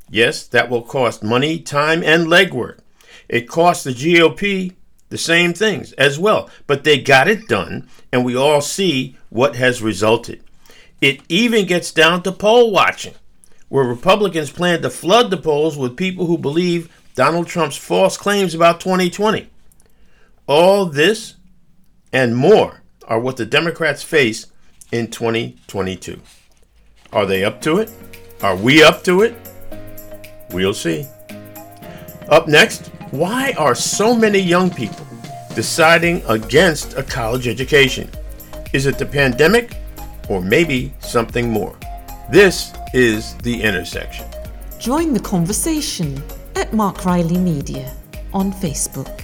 Yes, 0.09 0.45
that 0.47 0.69
will 0.69 0.83
cost 0.83 1.23
money, 1.23 1.59
time, 1.59 2.03
and 2.03 2.27
legwork. 2.27 2.79
It 3.27 3.49
costs 3.49 3.83
the 3.83 3.91
GOP 3.91 4.73
the 5.09 5.17
same 5.17 5.53
things 5.53 5.93
as 5.93 6.19
well, 6.19 6.49
but 6.67 6.83
they 6.83 6.99
got 6.99 7.27
it 7.27 7.47
done, 7.47 7.89
and 8.11 8.23
we 8.23 8.35
all 8.35 8.61
see 8.61 9.17
what 9.29 9.55
has 9.55 9.81
resulted. 9.81 10.43
It 11.01 11.21
even 11.27 11.65
gets 11.65 11.91
down 11.91 12.21
to 12.23 12.31
poll 12.31 12.71
watching, 12.71 13.15
where 13.73 13.85
Republicans 13.85 14.51
plan 14.51 14.83
to 14.83 14.89
flood 14.91 15.31
the 15.31 15.37
polls 15.37 15.75
with 15.75 15.97
people 15.97 16.27
who 16.27 16.37
believe 16.37 16.95
Donald 17.15 17.47
Trump's 17.47 17.75
false 17.75 18.17
claims 18.17 18.53
about 18.53 18.79
2020. 18.79 19.49
All 20.45 20.85
this 20.85 21.37
and 22.11 22.35
more 22.35 22.83
are 23.07 23.19
what 23.19 23.37
the 23.37 23.47
Democrats 23.47 24.03
face 24.03 24.45
in 24.91 25.09
2022. 25.09 26.21
Are 27.11 27.25
they 27.25 27.43
up 27.43 27.61
to 27.61 27.79
it? 27.79 27.89
Are 28.43 28.55
we 28.55 28.83
up 28.83 29.03
to 29.05 29.23
it? 29.23 29.33
We'll 30.51 30.75
see. 30.75 31.07
Up 32.29 32.47
next, 32.47 32.91
why 33.09 33.55
are 33.57 33.73
so 33.73 34.15
many 34.15 34.37
young 34.37 34.69
people 34.69 35.07
deciding 35.55 36.21
against 36.27 36.95
a 36.95 37.01
college 37.01 37.47
education? 37.47 38.07
Is 38.71 38.85
it 38.85 38.99
the 38.99 39.05
pandemic 39.07 39.75
or 40.29 40.43
maybe 40.43 40.93
something 40.99 41.49
more? 41.49 41.75
This 42.29 42.71
is 42.93 43.33
The 43.37 43.59
Intersection. 43.63 44.27
Join 44.79 45.13
the 45.13 45.19
conversation 45.19 46.21
at 46.55 46.73
Mark 46.73 47.05
Riley 47.05 47.39
Media 47.39 47.91
on 48.33 48.53
Facebook. 48.53 49.19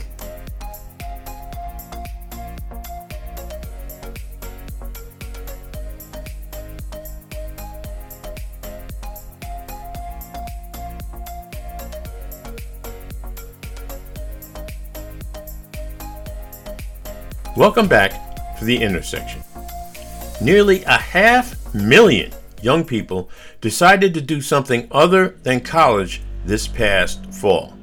Welcome 17.55 17.87
back 17.87 18.57
to 18.57 18.65
The 18.65 18.77
Intersection. 18.77 19.43
Nearly 20.41 20.83
a 20.85 20.97
half 20.97 21.75
million 21.75 22.31
young 22.63 22.85
people 22.85 23.29
decided 23.61 24.13
to 24.13 24.21
do 24.21 24.41
something 24.41 24.87
other 24.91 25.37
than 25.43 25.61
college 25.61 26.21
this 26.45 26.67
past 26.67 27.33
fall. 27.33 27.73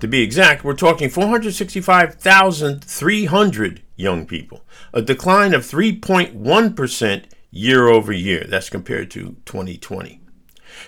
To 0.00 0.08
be 0.08 0.22
exact, 0.22 0.64
we're 0.64 0.74
talking 0.74 1.08
465,300 1.08 3.82
young 3.96 4.26
people, 4.26 4.66
a 4.92 5.00
decline 5.00 5.54
of 5.54 5.62
3.1% 5.62 7.24
year 7.52 7.88
over 7.88 8.12
year. 8.12 8.44
That's 8.48 8.68
compared 8.68 9.10
to 9.12 9.36
2020. 9.44 10.20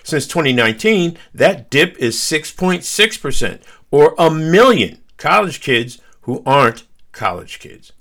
Since 0.03 0.27
2019, 0.27 1.17
that 1.33 1.69
dip 1.69 1.95
is 1.97 2.17
6.6%, 2.17 3.61
or 3.91 4.15
a 4.17 4.29
million 4.29 5.01
college 5.17 5.61
kids 5.61 6.01
who 6.21 6.43
aren't 6.45 6.83
college 7.11 7.59
kids. 7.59 7.93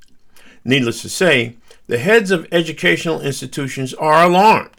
Needless 0.64 1.02
to 1.02 1.08
say, 1.08 1.56
the 1.86 1.98
heads 1.98 2.30
of 2.30 2.48
educational 2.50 3.20
institutions 3.20 3.92
are 3.94 4.24
alarmed, 4.24 4.73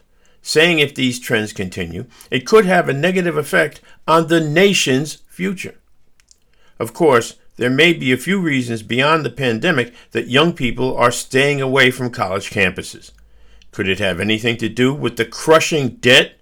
saying 0.46 0.78
if 0.78 0.94
these 0.94 1.20
trends 1.20 1.52
continue, 1.52 2.06
it 2.30 2.46
could 2.46 2.66
have 2.68 2.88
a 2.88 2.94
negative 2.94 3.36
effect 3.36 3.82
on 4.08 4.28
the 4.28 4.40
nation's 4.40 5.16
future. 5.28 5.74
Of 6.78 6.94
course, 6.94 7.38
there 7.56 7.72
may 7.72 7.94
be 7.94 8.12
a 8.12 8.18
few 8.18 8.40
reasons 8.40 8.84
beyond 8.84 9.26
the 9.26 9.32
pandemic 9.32 9.92
that 10.12 10.28
young 10.28 10.54
people 10.54 10.96
are 10.96 11.10
staying 11.10 11.62
away 11.62 11.90
from 11.90 12.12
college 12.12 12.52
campuses. 12.52 13.12
Could 13.72 13.90
it 13.90 13.98
have 13.98 14.20
anything 14.20 14.56
to 14.58 14.70
do 14.70 14.94
with 14.94 15.18
the 15.18 15.26
crushing 15.26 15.96
debt 15.96 16.38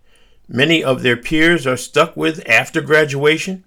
many 0.50 0.84
of 0.84 1.02
their 1.02 1.16
peers 1.16 1.66
are 1.66 1.78
stuck 1.78 2.18
with 2.18 2.46
after 2.46 2.82
graduation? 2.82 3.64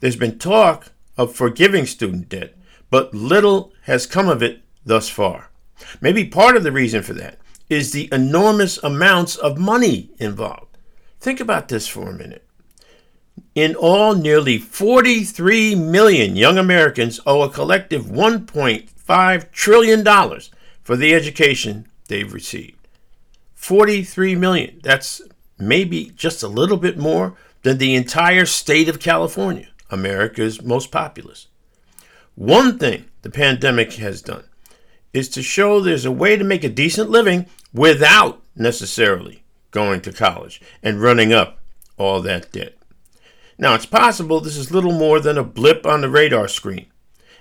There's 0.00 0.16
been 0.16 0.36
talk 0.36 0.90
of 1.16 1.32
forgiving 1.32 1.86
student 1.86 2.28
debt, 2.28 2.56
but 2.90 3.14
little 3.14 3.72
has 3.82 4.04
come 4.04 4.28
of 4.28 4.42
it 4.42 4.62
thus 4.84 5.08
far. 5.08 5.52
Maybe 6.00 6.24
part 6.24 6.56
of 6.56 6.64
the 6.64 6.72
reason 6.72 7.04
for 7.04 7.12
that 7.12 7.38
is 7.68 7.92
the 7.92 8.08
enormous 8.12 8.78
amounts 8.82 9.36
of 9.36 9.58
money 9.58 10.10
involved. 10.18 10.78
Think 11.20 11.40
about 11.40 11.68
this 11.68 11.88
for 11.88 12.10
a 12.10 12.14
minute. 12.14 12.46
In 13.54 13.74
all, 13.74 14.14
nearly 14.14 14.58
43 14.58 15.74
million 15.74 16.36
young 16.36 16.58
Americans 16.58 17.20
owe 17.24 17.42
a 17.42 17.50
collective 17.50 18.06
$1.5 18.06 19.50
trillion 19.52 20.04
for 20.82 20.96
the 20.96 21.14
education 21.14 21.86
they've 22.08 22.32
received. 22.32 22.88
43 23.54 24.36
million. 24.36 24.80
That's 24.82 25.22
maybe 25.58 26.12
just 26.16 26.42
a 26.42 26.48
little 26.48 26.76
bit 26.76 26.98
more 26.98 27.36
than 27.62 27.78
the 27.78 27.94
entire 27.94 28.44
state 28.44 28.88
of 28.88 29.00
California, 29.00 29.68
America's 29.90 30.62
most 30.62 30.90
populous. 30.90 31.48
One 32.34 32.78
thing 32.78 33.06
the 33.22 33.30
pandemic 33.30 33.94
has 33.94 34.20
done 34.20 34.44
is 35.14 35.28
to 35.30 35.42
show 35.42 35.80
there's 35.80 36.04
a 36.04 36.12
way 36.12 36.36
to 36.36 36.44
make 36.44 36.64
a 36.64 36.68
decent 36.68 37.08
living 37.08 37.46
without 37.72 38.42
necessarily 38.54 39.42
going 39.70 40.00
to 40.02 40.12
college 40.12 40.60
and 40.82 41.00
running 41.00 41.32
up 41.32 41.58
all 41.96 42.20
that 42.20 42.52
debt. 42.52 42.76
Now, 43.56 43.74
it's 43.74 43.86
possible 43.86 44.40
this 44.40 44.56
is 44.56 44.72
little 44.72 44.92
more 44.92 45.20
than 45.20 45.38
a 45.38 45.44
blip 45.44 45.86
on 45.86 46.00
the 46.00 46.10
radar 46.10 46.48
screen. 46.48 46.86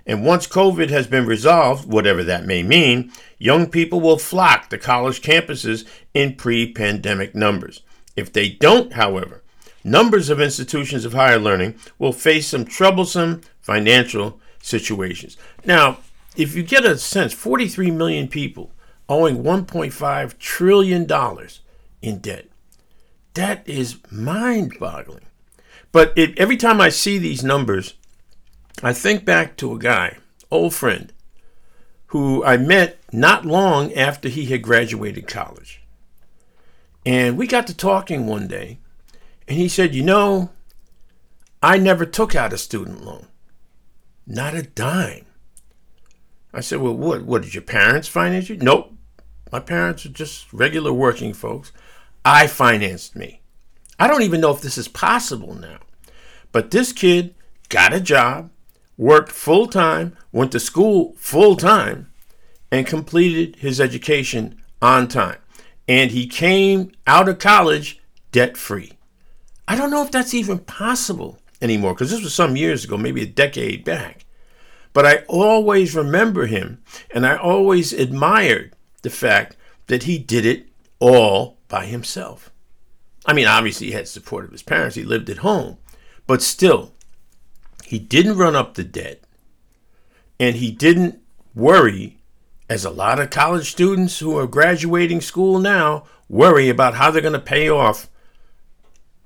And 0.06 0.25
once 0.25 0.48
COVID 0.48 0.89
has 0.89 1.08
been 1.08 1.25
resolved, 1.25 1.89
whatever 1.92 2.24
that 2.24 2.46
may 2.46 2.62
mean, 2.62 3.12
young 3.39 3.68
people 3.68 4.01
will 4.01 4.18
flock 4.20 4.70
to 4.70 4.77
college 4.77 5.22
campuses 5.22 5.88
in 6.13 6.36
pre 6.36 6.72
pandemic 6.72 7.34
numbers. 7.34 7.82
If 8.15 8.32
they 8.32 8.50
don't, 8.50 8.94
however, 8.94 9.42
numbers 9.84 10.30
of 10.30 10.42
institutions 10.42 11.06
of 11.06 11.13
higher 11.13 11.39
learning 11.39 11.75
will 11.98 12.13
face 12.13 12.48
some 12.48 12.65
troublesome 12.65 13.42
financial 13.62 14.39
situations. 14.62 15.38
Now, 15.65 16.00
if 16.36 16.56
you 16.56 16.63
get 16.63 16.86
a 16.86 16.98
sense, 16.98 17.34
43 17.34 17.92
million 17.92 18.28
people 18.28 18.72
owing 19.10 19.44
$1.5 19.44 20.38
trillion 20.40 21.08
in 22.02 22.20
debt. 22.20 22.48
That 23.34 23.68
is 23.68 23.98
mind 24.12 24.78
boggling. 24.80 25.25
But 25.92 26.13
it, 26.16 26.38
every 26.38 26.58
time 26.58 26.82
I 26.82 26.90
see 26.90 27.18
these 27.18 27.44
numbers, 27.44 27.96
I 28.82 28.94
think 28.94 29.25
back 29.25 29.58
to 29.58 29.74
a 29.74 29.80
guy, 29.80 30.18
old 30.50 30.74
friend, 30.74 31.13
who 32.08 32.44
I 32.44 32.58
met 32.58 33.00
not 33.12 33.46
long 33.46 33.94
after 33.94 34.30
he 34.30 34.46
had 34.46 34.62
graduated 34.62 35.28
college. 35.28 35.82
And 37.06 37.38
we 37.38 37.48
got 37.48 37.68
to 37.68 37.75
talking 37.75 38.28
one 38.28 38.48
day, 38.48 38.80
and 39.48 39.58
he 39.58 39.68
said, 39.68 39.94
You 39.94 40.04
know, 40.04 40.52
I 41.62 41.78
never 41.78 42.06
took 42.06 42.36
out 42.36 42.54
a 42.54 42.58
student 42.58 43.04
loan, 43.04 43.28
not 44.25 44.54
a 44.54 44.63
dime. 44.63 45.25
I 46.53 46.62
said, 46.62 46.79
Well, 46.79 46.95
what? 46.95 47.24
What 47.24 47.41
did 47.41 47.53
your 47.53 47.63
parents 47.63 48.07
finance 48.07 48.50
you? 48.50 48.57
Nope. 48.57 48.93
My 49.51 49.60
parents 49.60 50.05
are 50.05 50.10
just 50.10 50.51
regular 50.53 50.93
working 50.93 51.33
folks. 51.33 51.72
I 52.25 52.48
financed 52.48 53.15
me. 53.15 53.41
I 54.00 54.07
don't 54.07 54.24
even 54.24 54.41
know 54.41 54.51
if 54.51 54.62
this 54.62 54.77
is 54.77 54.88
possible 54.88 55.53
now. 55.53 55.79
But 56.51 56.72
this 56.72 56.91
kid 56.91 57.36
got 57.69 57.93
a 57.93 58.00
job, 58.00 58.50
worked 58.98 59.31
full 59.31 59.67
time, 59.67 60.15
went 60.31 60.51
to 60.53 60.60
school 60.60 61.15
full 61.17 61.55
time, 61.55 62.12
and 62.72 62.88
completed 62.88 63.57
his 63.57 63.79
education 63.79 64.62
on 64.81 65.07
time. 65.07 65.38
And 65.88 66.12
he 66.12 66.27
came 66.27 66.91
out 67.05 67.29
of 67.29 67.39
college 67.39 68.01
debt 68.31 68.57
free. 68.57 68.93
I 69.67 69.75
don't 69.75 69.91
know 69.91 70.03
if 70.03 70.12
that's 70.12 70.33
even 70.33 70.60
possible 70.60 71.39
anymore 71.62 71.93
because 71.93 72.12
this 72.12 72.24
was 72.24 72.33
some 72.33 72.55
years 72.55 72.83
ago, 72.83 72.98
maybe 72.98 73.22
a 73.22 73.27
decade 73.27 73.83
back. 73.83 74.23
But 74.93 75.05
I 75.05 75.23
always 75.27 75.95
remember 75.95 76.45
him 76.45 76.81
and 77.13 77.25
I 77.25 77.35
always 77.35 77.91
admired 77.91 78.75
the 79.01 79.09
fact 79.09 79.57
that 79.88 80.03
he 80.03 80.17
did 80.17 80.45
it 80.45 80.67
all 81.00 81.57
by 81.67 81.85
himself. 81.85 82.51
I 83.25 83.33
mean, 83.33 83.47
obviously, 83.47 83.88
he 83.88 83.93
had 83.93 84.07
support 84.07 84.45
of 84.45 84.51
his 84.51 84.63
parents, 84.63 84.95
he 84.95 85.03
lived 85.03 85.29
at 85.29 85.38
home, 85.38 85.77
but 86.27 86.41
still, 86.41 86.93
he 87.83 88.00
didn't 88.00 88.38
run 88.38 88.55
up 88.55 88.75
the 88.75 88.83
debt 88.83 89.23
and 90.39 90.55
he 90.57 90.71
didn't 90.71 91.19
worry, 91.55 92.17
as 92.69 92.86
a 92.86 92.89
lot 92.89 93.19
of 93.19 93.29
college 93.29 93.71
students 93.71 94.19
who 94.19 94.38
are 94.38 94.47
graduating 94.47 95.21
school 95.21 95.60
now 95.60 96.06
worry 96.27 96.69
about 96.69 96.95
how 96.95 97.12
they're 97.12 97.21
going 97.21 97.34
to 97.34 97.39
pay 97.39 97.69
off 97.69 98.10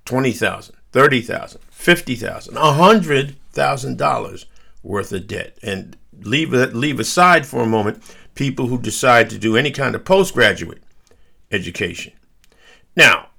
20000 0.05 0.75
30000 0.91 1.61
50000 1.69 2.55
$100,000 2.55 4.45
worth 4.87 5.11
of 5.11 5.27
debt. 5.27 5.57
And 5.61 5.97
leave, 6.21 6.51
leave 6.51 6.99
aside 6.99 7.45
for 7.45 7.61
a 7.61 7.67
moment 7.67 8.01
people 8.35 8.67
who 8.67 8.79
decide 8.79 9.29
to 9.29 9.37
do 9.37 9.57
any 9.57 9.71
kind 9.71 9.95
of 9.95 10.05
postgraduate 10.05 10.81
education. 11.51 12.13
Now, 12.95 13.29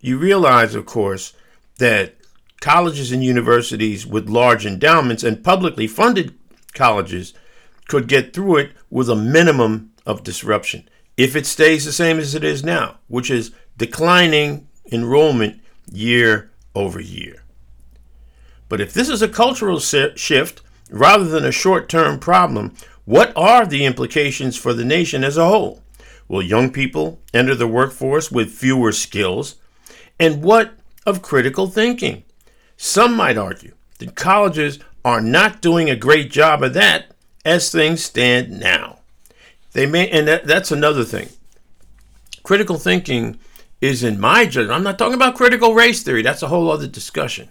you 0.00 0.18
realize, 0.18 0.74
of 0.74 0.86
course, 0.86 1.34
that 1.78 2.14
colleges 2.60 3.12
and 3.12 3.22
universities 3.22 4.06
with 4.06 4.28
large 4.28 4.66
endowments 4.66 5.22
and 5.22 5.44
publicly 5.44 5.86
funded 5.86 6.34
colleges 6.74 7.34
could 7.86 8.08
get 8.08 8.32
through 8.32 8.56
it 8.56 8.72
with 8.90 9.08
a 9.08 9.16
minimum 9.16 9.92
of 10.06 10.24
disruption 10.24 10.88
if 11.16 11.34
it 11.34 11.46
stays 11.46 11.84
the 11.84 11.92
same 11.92 12.18
as 12.18 12.34
it 12.34 12.44
is 12.44 12.62
now, 12.64 12.98
which 13.08 13.30
is 13.30 13.52
declining 13.76 14.68
enrollment 14.90 15.60
year 15.90 16.50
over 16.74 17.00
year. 17.00 17.42
But 18.68 18.80
if 18.80 18.92
this 18.92 19.08
is 19.08 19.22
a 19.22 19.28
cultural 19.28 19.80
shift 19.80 20.62
rather 20.90 21.24
than 21.24 21.44
a 21.44 21.52
short 21.52 21.88
term 21.88 22.18
problem, 22.18 22.74
what 23.04 23.32
are 23.36 23.66
the 23.66 23.84
implications 23.84 24.56
for 24.56 24.74
the 24.74 24.84
nation 24.84 25.24
as 25.24 25.36
a 25.36 25.48
whole? 25.48 25.82
Will 26.28 26.42
young 26.42 26.70
people 26.70 27.20
enter 27.32 27.54
the 27.54 27.66
workforce 27.66 28.30
with 28.30 28.50
fewer 28.50 28.92
skills? 28.92 29.56
And 30.20 30.42
what 30.42 30.74
of 31.06 31.22
critical 31.22 31.68
thinking? 31.68 32.24
Some 32.76 33.16
might 33.16 33.38
argue 33.38 33.74
that 33.98 34.14
colleges 34.14 34.78
are 35.04 35.20
not 35.20 35.62
doing 35.62 35.88
a 35.88 35.96
great 35.96 36.30
job 36.30 36.62
of 36.62 36.74
that 36.74 37.12
as 37.44 37.72
things 37.72 38.04
stand 38.04 38.60
now. 38.60 38.98
They 39.72 39.86
may, 39.86 40.08
and 40.10 40.28
that, 40.28 40.44
that's 40.44 40.70
another 40.70 41.04
thing. 41.04 41.28
Critical 42.42 42.76
thinking 42.76 43.38
is, 43.80 44.02
in 44.02 44.20
my 44.20 44.44
judgment, 44.44 44.76
I'm 44.76 44.82
not 44.82 44.98
talking 44.98 45.14
about 45.14 45.36
critical 45.36 45.74
race 45.74 46.02
theory, 46.02 46.22
that's 46.22 46.42
a 46.42 46.48
whole 46.48 46.70
other 46.70 46.86
discussion. 46.86 47.48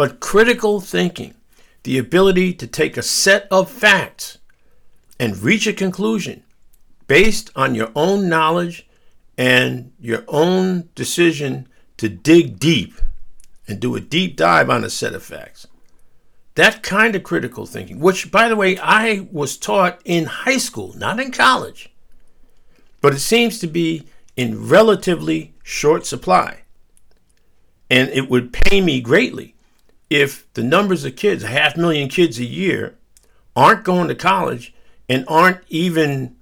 But 0.00 0.18
critical 0.18 0.80
thinking, 0.80 1.34
the 1.82 1.98
ability 1.98 2.54
to 2.54 2.66
take 2.66 2.96
a 2.96 3.02
set 3.02 3.46
of 3.50 3.70
facts 3.70 4.38
and 5.18 5.36
reach 5.36 5.66
a 5.66 5.74
conclusion 5.74 6.42
based 7.06 7.50
on 7.54 7.74
your 7.74 7.90
own 7.94 8.26
knowledge 8.26 8.88
and 9.36 9.92
your 10.00 10.24
own 10.26 10.88
decision 10.94 11.68
to 11.98 12.08
dig 12.08 12.58
deep 12.58 12.94
and 13.68 13.78
do 13.78 13.94
a 13.94 14.00
deep 14.00 14.36
dive 14.36 14.70
on 14.70 14.84
a 14.84 14.88
set 14.88 15.12
of 15.12 15.22
facts. 15.22 15.66
That 16.54 16.82
kind 16.82 17.14
of 17.14 17.22
critical 17.22 17.66
thinking, 17.66 18.00
which, 18.00 18.30
by 18.30 18.48
the 18.48 18.56
way, 18.56 18.78
I 18.78 19.28
was 19.30 19.58
taught 19.58 20.00
in 20.06 20.24
high 20.24 20.56
school, 20.56 20.94
not 20.96 21.20
in 21.20 21.30
college, 21.30 21.92
but 23.02 23.12
it 23.12 23.20
seems 23.20 23.58
to 23.58 23.66
be 23.66 24.06
in 24.34 24.66
relatively 24.66 25.52
short 25.62 26.06
supply. 26.06 26.62
And 27.90 28.08
it 28.08 28.30
would 28.30 28.54
pay 28.54 28.80
me 28.80 29.02
greatly 29.02 29.56
if 30.10 30.52
the 30.54 30.64
numbers 30.64 31.04
of 31.04 31.16
kids, 31.16 31.44
a 31.44 31.48
half 31.48 31.76
million 31.76 32.08
kids 32.08 32.38
a 32.38 32.44
year, 32.44 32.96
aren't 33.54 33.84
going 33.84 34.08
to 34.08 34.14
college 34.14 34.74
and 35.08 35.24
aren't 35.28 35.60
even 35.68 36.36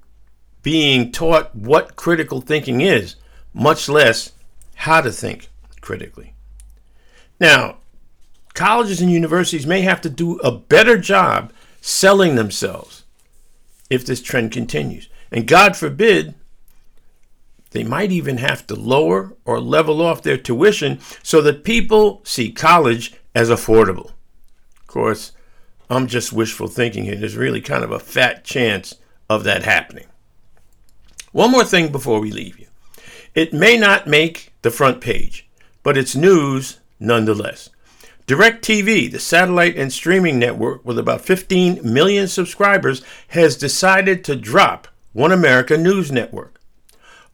being 0.63 1.13
taught 1.13 1.55
what 1.55 1.97
critical 1.97 2.41
thinking 2.41 2.81
is, 2.81 3.17
much 3.55 3.89
less 3.89 4.33
how 4.75 5.01
to 5.01 5.13
think 5.13 5.49
critically. 5.81 6.35
Now, 7.39 7.77
colleges 8.55 9.01
and 9.01 9.11
universities 9.11 9.67
may 9.67 9.83
have 9.83 10.01
to 10.01 10.11
do 10.11 10.39
a 10.39 10.51
better 10.51 10.99
job 10.99 11.53
selling 11.81 12.35
themselves 12.35 13.05
if 13.89 14.05
this 14.05 14.21
trend 14.21 14.53
continues. 14.53 15.09
And 15.31 15.47
God 15.47 15.77
forbid, 15.77 16.35
they 17.71 17.85
might 17.85 18.11
even 18.11 18.39
have 18.39 18.67
to 18.67 18.75
lower 18.75 19.37
or 19.45 19.61
level 19.61 20.01
off 20.01 20.23
their 20.23 20.39
tuition 20.39 21.01
so 21.23 21.41
that 21.43 21.65
people 21.65 22.21
see 22.25 22.51
college 22.51 23.15
as 23.39 23.51
affordable. 23.51 24.11
Of 24.81 24.87
course, 24.89 25.31
I'm 25.89 26.09
just 26.09 26.33
wishful 26.33 26.67
thinking 26.67 27.05
here. 27.05 27.15
There's 27.15 27.37
really 27.37 27.61
kind 27.61 27.85
of 27.85 27.93
a 27.93 28.01
fat 28.01 28.45
chance 28.45 28.97
of 29.31 29.45
that 29.45 29.63
happening. 29.63 30.07
One 31.31 31.53
more 31.53 31.65
thing 31.65 31.93
before 31.93 32.19
we 32.19 32.33
leave 32.33 32.59
you. 32.59 32.67
It 33.37 33.53
may 33.53 33.77
not 33.77 34.09
make 34.09 34.53
the 34.63 34.73
front 34.73 35.01
page, 35.01 35.49
but 35.85 35.97
it's 35.97 36.17
news 36.17 36.81
nonetheless. 36.99 37.71
DirecTV, 38.27 39.13
the 39.13 39.21
satellite 39.21 39.77
and 39.77 39.93
streaming 39.93 40.41
network 40.41 40.85
with 40.85 40.99
about 40.99 41.21
15 41.21 41.81
million 41.85 42.27
subscribers, 42.27 43.05
has 43.29 43.57
decided 43.57 44.25
to 44.25 44.35
drop 44.35 44.89
One 45.13 45.31
America 45.31 45.79
News 45.79 46.11
Network. 46.11 46.61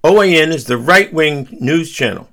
OAN 0.04 0.52
is 0.52 0.66
the 0.66 0.76
right 0.76 1.10
wing 1.14 1.48
news 1.60 1.90
channel 1.90 2.28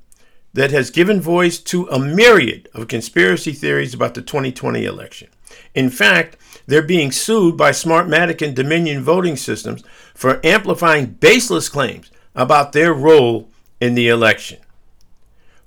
that 0.53 0.71
has 0.71 0.89
given 0.89 1.21
voice 1.21 1.57
to 1.57 1.87
a 1.87 1.99
myriad 1.99 2.67
of 2.73 2.87
conspiracy 2.87 3.53
theories 3.53 3.93
about 3.93 4.13
the 4.13 4.21
2020 4.21 4.85
election. 4.85 5.29
In 5.73 5.89
fact, 5.89 6.37
they're 6.67 6.81
being 6.81 7.11
sued 7.11 7.57
by 7.57 7.71
Smartmatic 7.71 8.45
and 8.45 8.55
Dominion 8.55 9.03
voting 9.03 9.35
systems 9.35 9.83
for 10.13 10.45
amplifying 10.45 11.05
baseless 11.05 11.69
claims 11.69 12.11
about 12.35 12.73
their 12.73 12.93
role 12.93 13.49
in 13.79 13.95
the 13.95 14.07
election. 14.07 14.59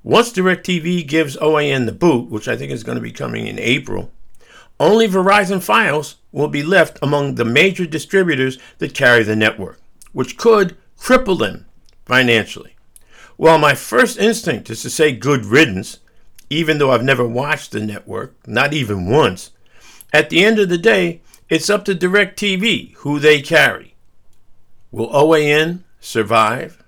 Once 0.03 0.33
DirecTV 0.33 1.07
gives 1.07 1.37
OAN 1.39 1.87
the 1.87 1.93
boot, 1.93 2.31
which 2.31 2.47
I 2.47 2.57
think 2.57 2.71
is 2.71 2.85
going 2.85 2.97
to 2.97 3.03
be 3.03 3.13
coming 3.13 3.47
in 3.47 3.59
April, 3.59 4.13
only 4.79 5.09
Verizon 5.09 5.59
Fios 5.59 6.17
will 6.31 6.49
be 6.49 6.63
left 6.63 6.99
among 7.01 7.37
the 7.37 7.45
major 7.45 7.87
distributors 7.87 8.59
that 8.79 8.95
carry 8.95 9.23
the 9.23 9.37
network, 9.37 9.81
which 10.13 10.37
could 10.37 10.77
cripple 10.99 11.39
them 11.39 11.67
financially. 12.05 12.74
Well, 13.37 13.59
my 13.59 13.75
first 13.75 14.19
instinct 14.19 14.71
is 14.71 14.83
to 14.83 14.91
say 14.91 15.13
good 15.13 15.45
riddance, 15.45 15.99
even 16.49 16.79
though 16.79 16.93
I've 16.93 17.03
never 17.03 17.27
watched 17.27 17.73
the 17.73 17.81
network, 17.81 18.35
not 18.47 18.73
even 18.73 19.11
once. 19.11 19.51
At 20.13 20.31
the 20.31 20.45
end 20.45 20.59
of 20.59 20.69
the 20.69 20.79
day, 20.79 21.21
it's 21.49 21.69
up 21.69 21.85
to 21.87 21.95
DirecTV 21.95 22.95
who 22.99 23.19
they 23.19 23.43
carry. 23.43 23.97
Will 24.91 25.09
OAN 25.09 25.83
survive 26.01 26.85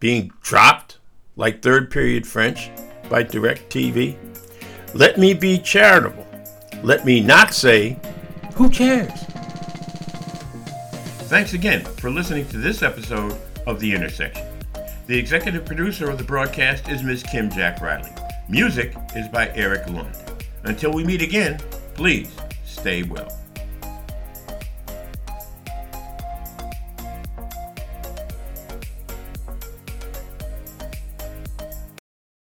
being 0.00 0.30
dropped 0.42 0.98
like 1.36 1.62
third 1.62 1.90
period 1.90 2.26
French 2.26 2.70
by 3.08 3.24
DirecTV? 3.24 4.16
Let 4.94 5.18
me 5.18 5.32
be 5.32 5.58
charitable. 5.58 6.26
Let 6.82 7.04
me 7.04 7.20
not 7.20 7.54
say, 7.54 7.98
who 8.54 8.68
cares? 8.68 9.10
Thanks 11.28 11.54
again 11.54 11.84
for 11.84 12.10
listening 12.10 12.46
to 12.48 12.58
this 12.58 12.82
episode 12.82 13.36
of 13.66 13.80
The 13.80 13.94
Intersection. 13.94 14.47
The 15.08 15.18
executive 15.18 15.64
producer 15.64 16.10
of 16.10 16.18
the 16.18 16.24
broadcast 16.24 16.90
is 16.90 17.02
Ms. 17.02 17.22
Kim 17.22 17.50
Jack 17.50 17.80
Riley. 17.80 18.10
Music 18.46 18.94
is 19.16 19.26
by 19.26 19.48
Eric 19.54 19.88
Lund. 19.88 20.14
Until 20.64 20.92
we 20.92 21.02
meet 21.02 21.22
again, 21.22 21.58
please 21.94 22.30
stay 22.66 23.04
well. 23.04 23.34